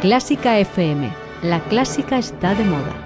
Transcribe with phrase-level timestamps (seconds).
[0.00, 1.10] Clásica FM.
[1.42, 3.04] La clásica está de moda.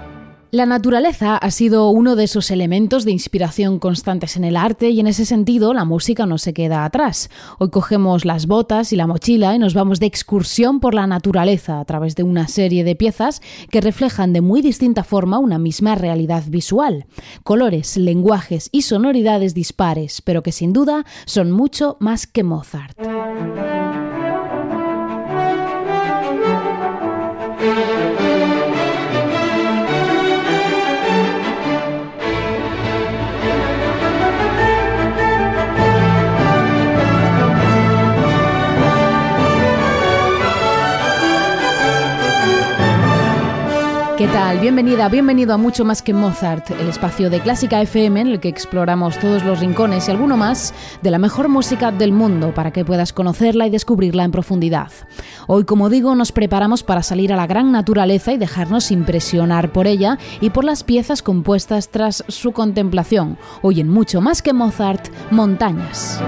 [0.51, 4.99] La naturaleza ha sido uno de esos elementos de inspiración constantes en el arte y
[4.99, 7.31] en ese sentido la música no se queda atrás.
[7.57, 11.79] Hoy cogemos las botas y la mochila y nos vamos de excursión por la naturaleza
[11.79, 13.41] a través de una serie de piezas
[13.71, 17.07] que reflejan de muy distinta forma una misma realidad visual.
[17.41, 22.95] Colores, lenguajes y sonoridades dispares, pero que sin duda son mucho más que Mozart.
[44.23, 44.59] ¿Qué tal?
[44.59, 48.47] Bienvenida, bienvenido a Mucho Más que Mozart, el espacio de Clásica FM en el que
[48.47, 52.85] exploramos todos los rincones y alguno más de la mejor música del mundo para que
[52.85, 54.93] puedas conocerla y descubrirla en profundidad.
[55.47, 59.87] Hoy, como digo, nos preparamos para salir a la gran naturaleza y dejarnos impresionar por
[59.87, 63.37] ella y por las piezas compuestas tras su contemplación.
[63.61, 66.21] Hoy en Mucho Más que Mozart, Montañas.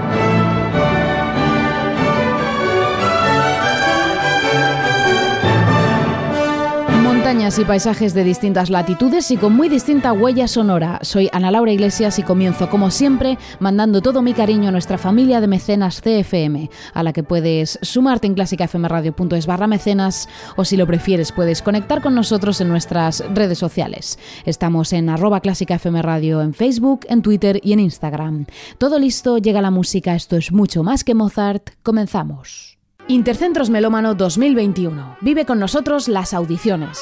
[7.46, 10.98] Y paisajes de distintas latitudes y con muy distinta huella sonora.
[11.02, 15.40] Soy Ana Laura Iglesias y comienzo, como siempre, mandando todo mi cariño a nuestra familia
[15.40, 20.88] de mecenas CFM, a la que puedes sumarte en clásicafmradio.es barra mecenas o si lo
[20.88, 24.18] prefieres puedes conectar con nosotros en nuestras redes sociales.
[24.44, 28.46] Estamos en arroba clásicafmradio en Facebook, en Twitter y en Instagram.
[28.78, 32.75] Todo listo, llega la música, esto es mucho más que Mozart, comenzamos.
[33.08, 35.18] Intercentros Melómano 2021.
[35.20, 36.98] Vive con nosotros las audiciones.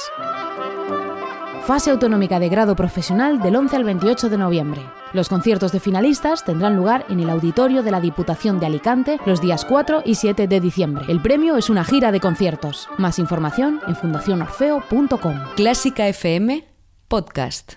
[1.63, 4.83] Fase autonómica de grado profesional del 11 al 28 de noviembre.
[5.15, 9.41] Los conciertos de finalistas tendrán lugar en el auditorio de la Diputación de Alicante los
[9.41, 11.07] días 4 y 7 de diciembre.
[11.09, 12.87] El premio es una gira de conciertos.
[12.99, 15.37] Más información en fundacionorfeo.com.
[15.57, 16.67] Clásica FM
[17.09, 17.77] Podcast.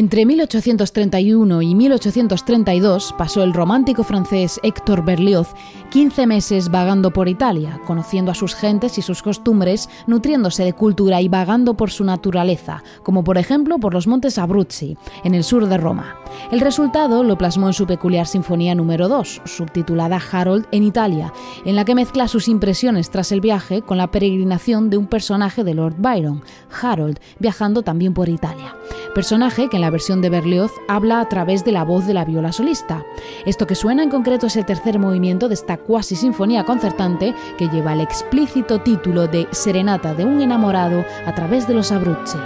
[0.00, 5.48] Entre 1831 y 1832 pasó el romántico francés Héctor Berlioz
[5.90, 11.20] 15 meses vagando por Italia, conociendo a sus gentes y sus costumbres, nutriéndose de cultura
[11.20, 15.66] y vagando por su naturaleza, como por ejemplo por los montes Abruzzi, en el sur
[15.66, 16.16] de Roma.
[16.50, 21.30] El resultado lo plasmó en su peculiar Sinfonía número 2, subtitulada Harold en Italia,
[21.66, 25.62] en la que mezcla sus impresiones tras el viaje con la peregrinación de un personaje
[25.62, 26.42] de Lord Byron,
[26.80, 28.76] Harold, viajando también por Italia.
[29.14, 32.24] Personaje que en la versión de Berlioz habla a través de la voz de la
[32.24, 33.04] viola solista.
[33.44, 37.68] Esto que suena en concreto es el tercer movimiento de esta cuasi sinfonía concertante que
[37.68, 42.38] lleva el explícito título de Serenata de un enamorado a través de los Abruzzi.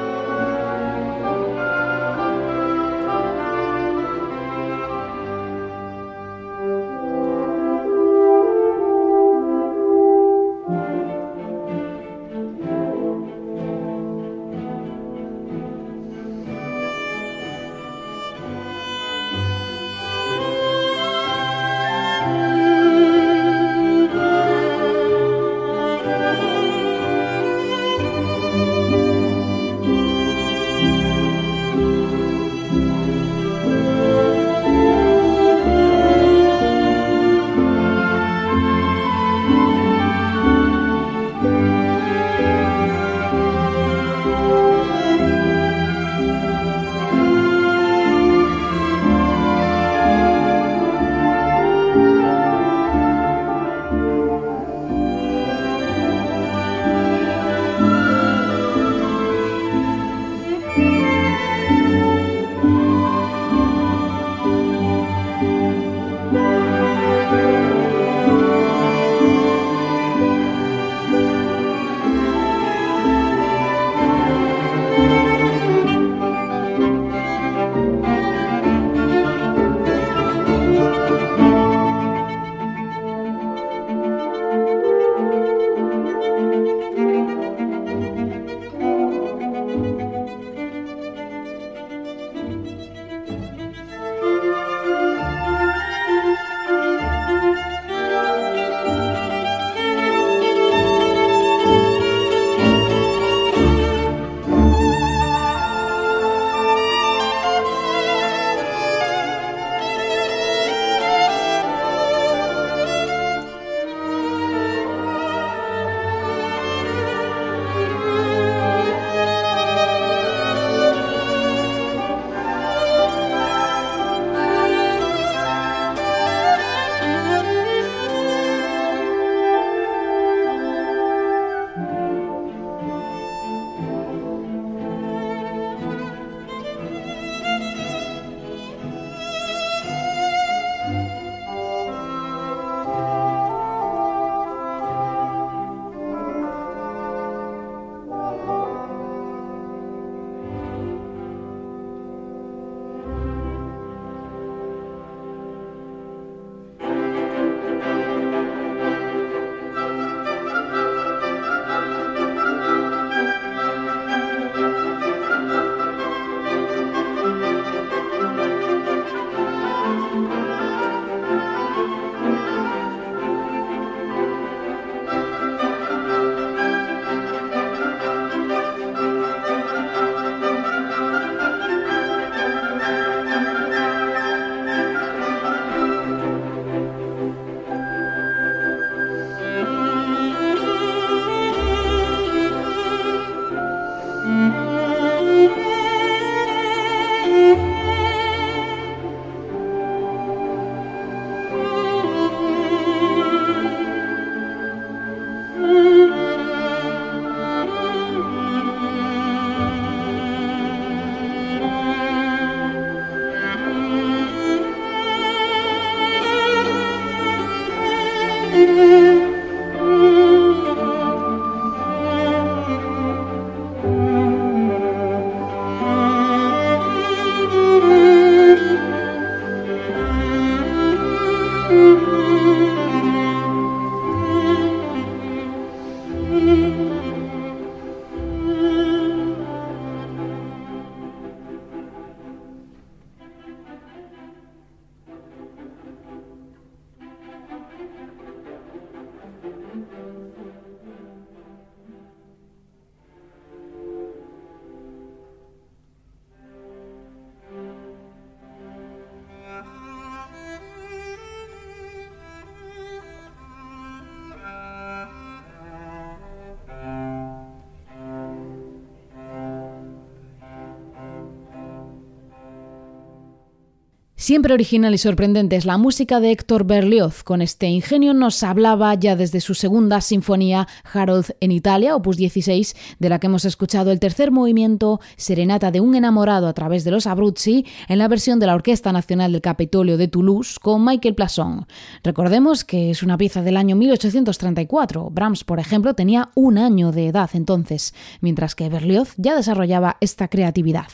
[274.25, 277.23] Siempre original y sorprendente es la música de Héctor Berlioz.
[277.25, 282.75] Con este ingenio nos hablaba ya desde su segunda sinfonía Harold en Italia, opus 16,
[282.99, 286.91] de la que hemos escuchado el tercer movimiento Serenata de un enamorado a través de
[286.91, 291.15] los Abruzzi en la versión de la Orquesta Nacional del Capitolio de Toulouse con Michael
[291.15, 291.67] Plasson.
[292.03, 295.11] Recordemos que es una pieza del año 1834.
[295.11, 297.93] Brahms, por ejemplo, tenía un año de edad entonces,
[298.23, 300.87] mientras que Berlioz ya desarrollaba esta creatividad.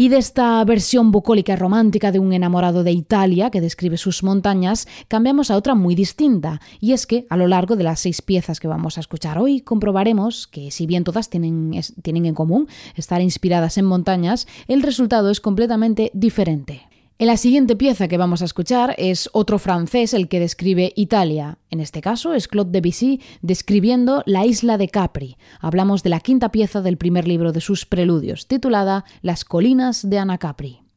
[0.00, 4.86] Y de esta versión bucólica romántica de un enamorado de Italia que describe sus montañas,
[5.08, 8.60] cambiamos a otra muy distinta, y es que a lo largo de las seis piezas
[8.60, 13.20] que vamos a escuchar hoy comprobaremos que si bien todas tienen, tienen en común estar
[13.20, 16.82] inspiradas en montañas, el resultado es completamente diferente.
[17.20, 21.58] En la siguiente pieza que vamos a escuchar es otro francés el que describe Italia.
[21.68, 25.36] En este caso es Claude Debussy describiendo la isla de Capri.
[25.58, 30.18] Hablamos de la quinta pieza del primer libro de sus preludios, titulada Las colinas de
[30.20, 30.87] Anacapri.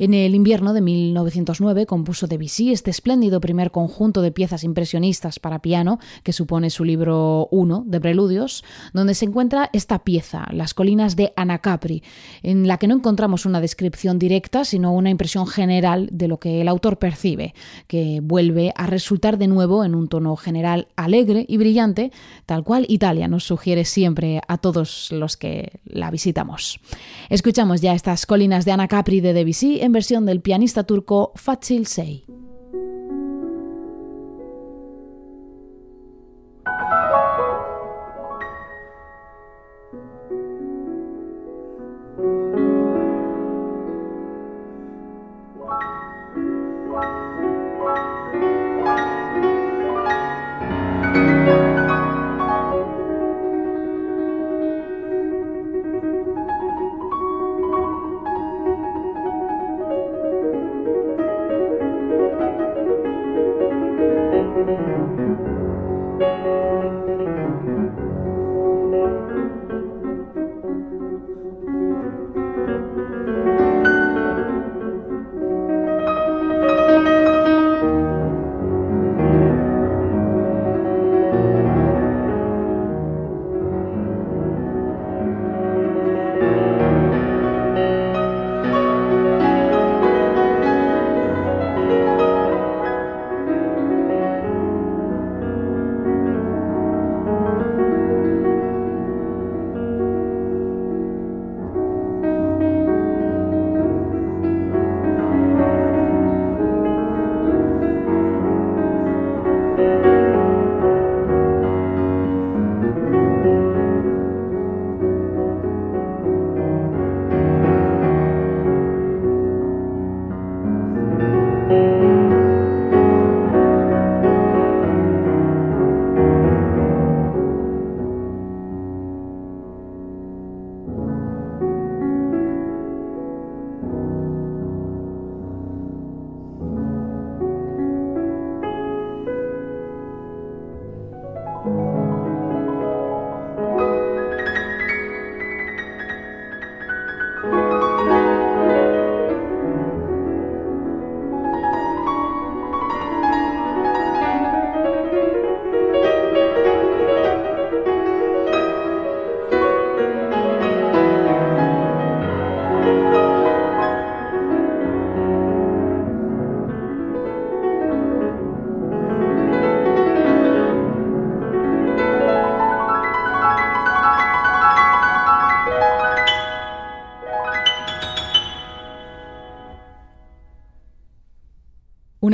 [0.00, 5.58] En el invierno de 1909 compuso Debussy este espléndido primer conjunto de piezas impresionistas para
[5.58, 8.64] piano, que supone su libro 1 de Preludios,
[8.94, 12.02] donde se encuentra esta pieza, Las colinas de Anacapri,
[12.42, 16.62] en la que no encontramos una descripción directa, sino una impresión general de lo que
[16.62, 17.52] el autor percibe,
[17.86, 22.10] que vuelve a resultar de nuevo en un tono general alegre y brillante,
[22.46, 26.80] tal cual Italia nos sugiere siempre a todos los que la visitamos.
[27.28, 32.24] Escuchamos ya estas colinas de Anacapri de Debussy versión del pianista turco Fatsil Sey.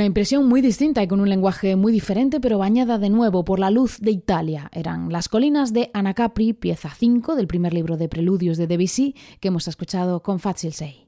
[0.07, 3.69] Impresión muy distinta y con un lenguaje muy diferente, pero bañada de nuevo por la
[3.69, 4.69] luz de Italia.
[4.73, 9.49] Eran Las colinas de Anacapri, pieza 5 del primer libro de preludios de Debussy que
[9.49, 11.07] hemos escuchado con Say.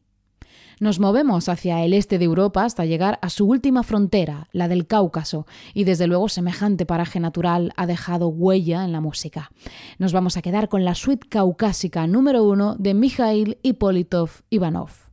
[0.79, 4.87] Nos movemos hacia el este de Europa hasta llegar a su última frontera, la del
[4.87, 9.51] Cáucaso, y desde luego semejante paraje natural ha dejado huella en la música.
[9.97, 15.08] Nos vamos a quedar con la suite caucásica número uno de Mikhail Ippolitov Ivanov.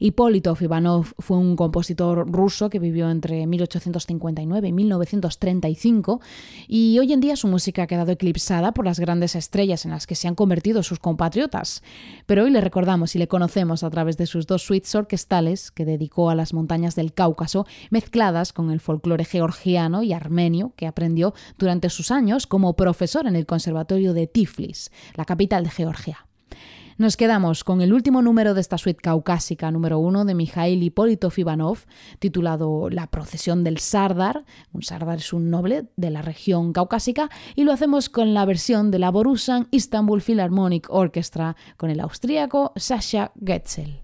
[0.00, 6.20] Hipólito Ivanov fue un compositor ruso que vivió entre 1859 y 1935
[6.68, 10.06] y hoy en día su música ha quedado eclipsada por las grandes estrellas en las
[10.06, 11.82] que se han convertido sus compatriotas.
[12.26, 15.84] Pero hoy le recordamos y le conocemos a través de sus dos suites orquestales que
[15.84, 21.34] dedicó a las montañas del Cáucaso, mezcladas con el folclore georgiano y armenio que aprendió
[21.58, 26.27] durante sus años como profesor en el Conservatorio de Tiflis, la capital de Georgia.
[26.98, 31.30] Nos quedamos con el último número de esta suite caucásica, número uno, de Mikhail Hipólito
[31.36, 31.78] Ivanov,
[32.18, 34.44] titulado La procesión del Sardar.
[34.72, 38.90] Un Sardar es un noble de la región caucásica, y lo hacemos con la versión
[38.90, 44.00] de la Borusan Istanbul Philharmonic Orchestra, con el austríaco Sascha Getzel.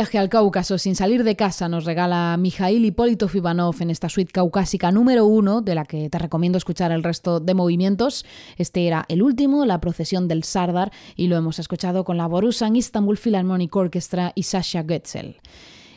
[0.00, 4.32] Viaje al Cáucaso sin salir de casa nos regala Mijail Hipólito Fibanov en esta suite
[4.32, 8.24] caucásica número uno, de la que te recomiendo escuchar el resto de movimientos.
[8.56, 12.76] Este era el último, la procesión del Sardar, y lo hemos escuchado con la Borusan
[12.76, 15.36] Istanbul Philharmonic Orchestra y Sasha Goetzel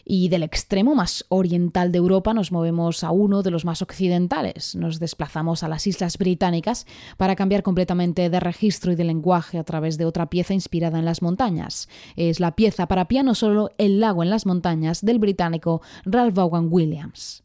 [0.05, 4.75] y del extremo más oriental de Europa nos movemos a uno de los más occidentales.
[4.75, 6.85] Nos desplazamos a las Islas Británicas
[7.17, 11.05] para cambiar completamente de registro y de lenguaje a través de otra pieza inspirada en
[11.05, 11.89] las montañas.
[12.15, 16.67] Es la pieza para piano solo El lago en las montañas del británico Ralph Vaughan
[16.69, 17.43] Williams.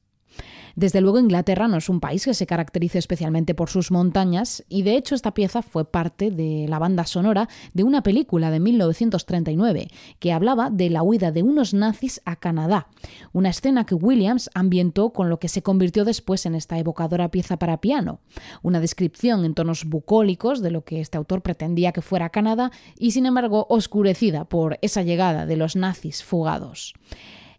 [0.79, 4.83] Desde luego Inglaterra no es un país que se caracterice especialmente por sus montañas y
[4.83, 9.88] de hecho esta pieza fue parte de la banda sonora de una película de 1939
[10.21, 12.87] que hablaba de la huida de unos nazis a Canadá,
[13.33, 17.57] una escena que Williams ambientó con lo que se convirtió después en esta evocadora pieza
[17.57, 18.21] para piano,
[18.62, 23.11] una descripción en tonos bucólicos de lo que este autor pretendía que fuera Canadá y
[23.11, 26.95] sin embargo oscurecida por esa llegada de los nazis fugados.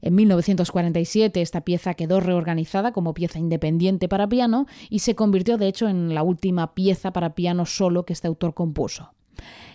[0.01, 5.67] En 1947 esta pieza quedó reorganizada como pieza independiente para piano y se convirtió de
[5.67, 9.13] hecho en la última pieza para piano solo que este autor compuso.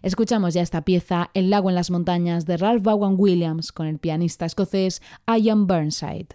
[0.02, 3.98] Escuchamos ya esta pieza El lago en las montañas de Ralph Vaughan Williams con el
[3.98, 6.28] pianista escocés Ian Burnside.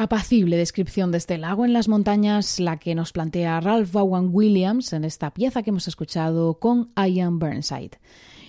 [0.00, 4.94] Apacible descripción de este lago en las montañas, la que nos plantea Ralph Vaughan Williams
[4.94, 7.98] en esta pieza que hemos escuchado con Ian Burnside.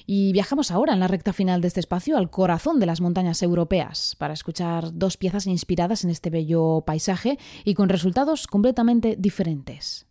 [0.05, 3.43] Y viajamos ahora en la recta final de este espacio al corazón de las montañas
[3.43, 10.07] europeas para escuchar dos piezas inspiradas en este bello paisaje y con resultados completamente diferentes.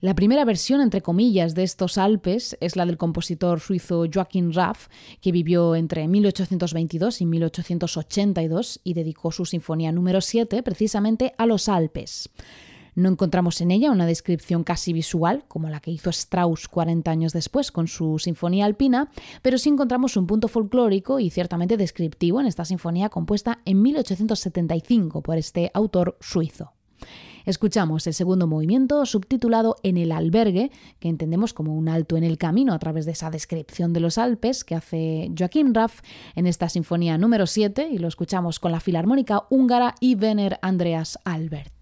[0.00, 4.88] La primera versión, entre comillas, de estos Alpes es la del compositor suizo Joachim Raff,
[5.20, 11.68] que vivió entre 1822 y 1882 y dedicó su sinfonía número 7 precisamente a los
[11.68, 12.30] Alpes.
[12.94, 17.34] No encontramos en ella una descripción casi visual, como la que hizo Strauss 40 años
[17.34, 19.10] después con su Sinfonía Alpina,
[19.42, 25.20] pero sí encontramos un punto folclórico y ciertamente descriptivo en esta sinfonía compuesta en 1875
[25.20, 26.72] por este autor suizo.
[27.44, 32.38] Escuchamos el segundo movimiento subtitulado En el albergue, que entendemos como un alto en el
[32.38, 36.00] camino a través de esa descripción de los Alpes que hace Joachim Raff
[36.34, 41.18] en esta sinfonía número 7 y lo escuchamos con la Filarmónica Húngara y Vener Andreas
[41.24, 41.79] Albert.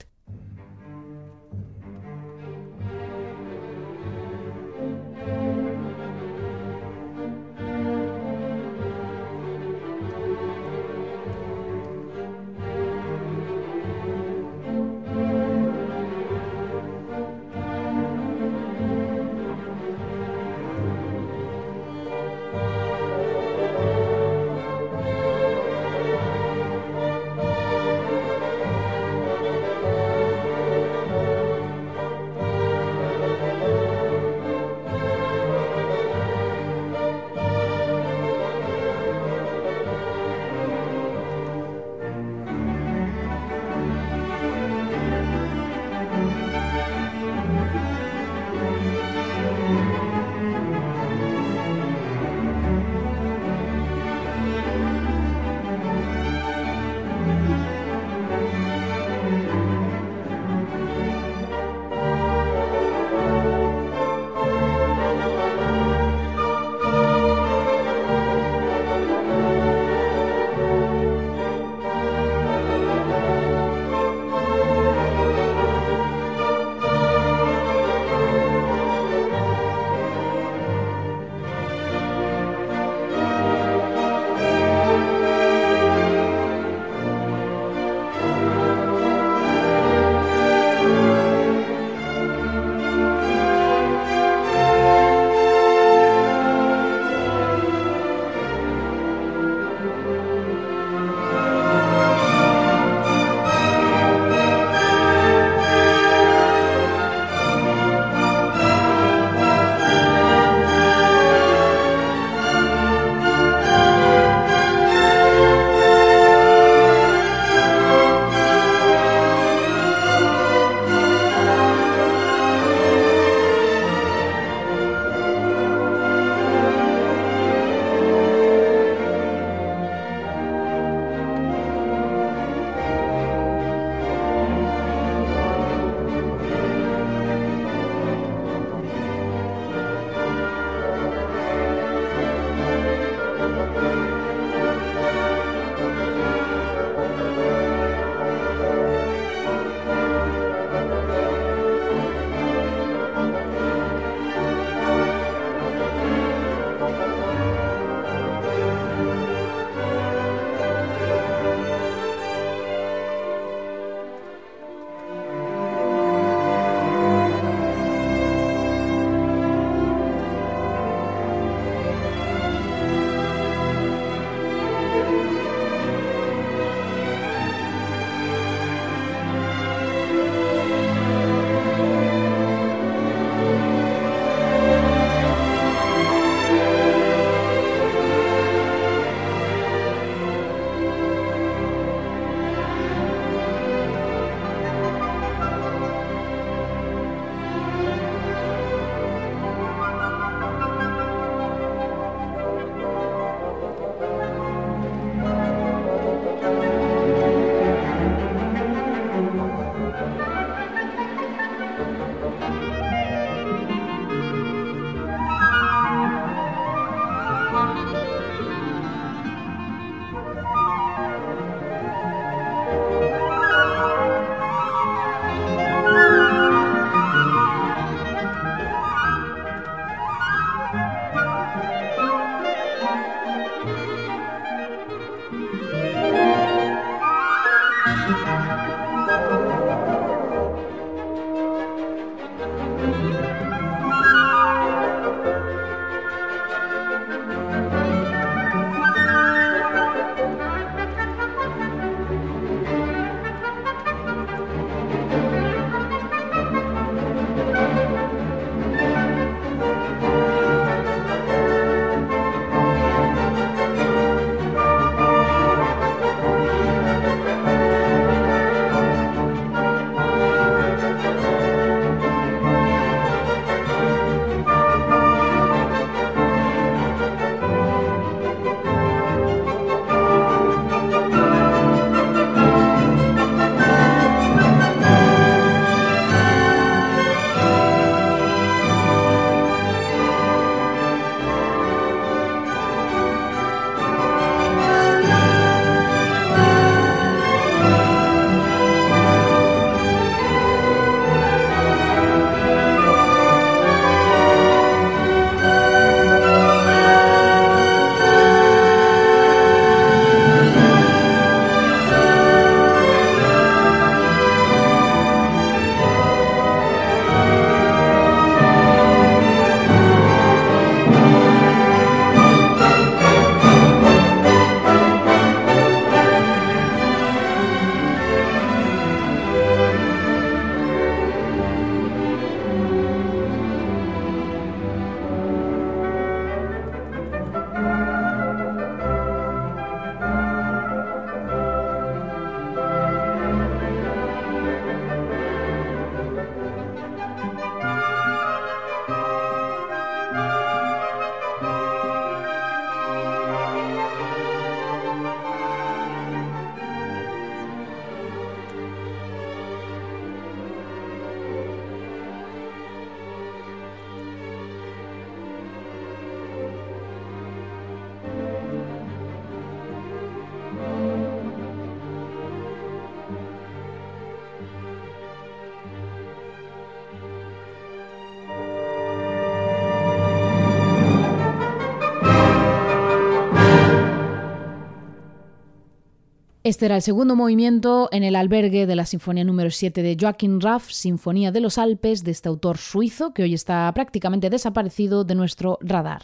[386.49, 390.41] Este era el segundo movimiento en el albergue de la Sinfonía número 7 de Joachim
[390.41, 395.15] Raff, Sinfonía de los Alpes, de este autor suizo que hoy está prácticamente desaparecido de
[395.15, 396.01] nuestro radar.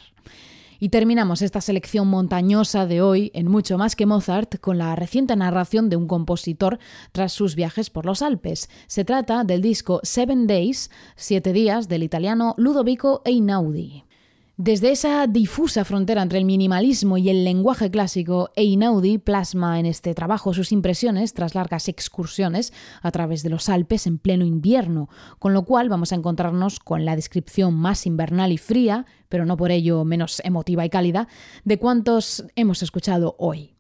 [0.79, 5.35] Y terminamos esta selección montañosa de hoy en mucho más que Mozart con la reciente
[5.35, 6.79] narración de un compositor
[7.13, 8.69] tras sus viajes por los Alpes.
[8.87, 14.05] Se trata del disco Seven Days, Siete Días, del italiano Ludovico Einaudi.
[14.57, 20.15] Desde esa difusa frontera entre el minimalismo y el lenguaje clásico, Einaudi plasma en este
[20.15, 25.09] trabajo sus impresiones tras largas excursiones a través de los Alpes en pleno invierno,
[25.41, 29.57] con lo cual vamos a encontrarnos con la descripción más invernal y fría, pero no
[29.57, 31.27] por ello menos emotiva y cálida,
[31.65, 33.74] de cuantos hemos escuchado hoy.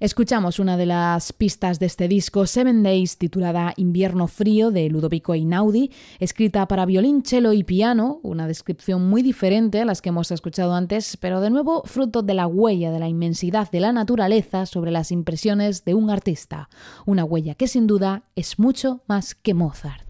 [0.00, 5.34] Escuchamos una de las pistas de este disco, Seven Days, titulada Invierno Frío, de Ludovico
[5.34, 10.30] Einaudi, escrita para violín, cello y piano, una descripción muy diferente a las que hemos
[10.30, 14.64] escuchado antes, pero de nuevo fruto de la huella de la inmensidad de la naturaleza
[14.64, 16.70] sobre las impresiones de un artista,
[17.04, 20.09] una huella que sin duda es mucho más que Mozart.